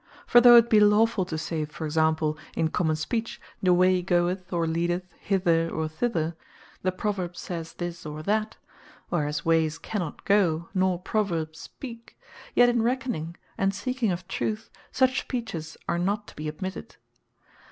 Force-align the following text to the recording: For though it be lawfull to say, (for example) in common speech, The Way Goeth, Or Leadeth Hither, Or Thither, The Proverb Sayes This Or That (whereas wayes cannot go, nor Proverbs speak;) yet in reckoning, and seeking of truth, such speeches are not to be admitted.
For 0.25 0.41
though 0.41 0.55
it 0.55 0.67
be 0.67 0.79
lawfull 0.79 1.27
to 1.27 1.37
say, 1.37 1.63
(for 1.63 1.85
example) 1.85 2.35
in 2.55 2.69
common 2.69 2.95
speech, 2.95 3.39
The 3.61 3.71
Way 3.71 4.01
Goeth, 4.01 4.51
Or 4.51 4.65
Leadeth 4.65 5.13
Hither, 5.19 5.69
Or 5.69 5.87
Thither, 5.87 6.35
The 6.81 6.91
Proverb 6.91 7.35
Sayes 7.37 7.73
This 7.73 8.03
Or 8.03 8.23
That 8.23 8.57
(whereas 9.09 9.45
wayes 9.45 9.77
cannot 9.77 10.25
go, 10.25 10.69
nor 10.73 10.97
Proverbs 10.99 11.59
speak;) 11.59 12.17
yet 12.55 12.67
in 12.67 12.81
reckoning, 12.81 13.37
and 13.59 13.75
seeking 13.75 14.11
of 14.11 14.27
truth, 14.27 14.71
such 14.91 15.19
speeches 15.19 15.77
are 15.87 15.99
not 15.99 16.27
to 16.29 16.35
be 16.35 16.47
admitted. 16.47 16.95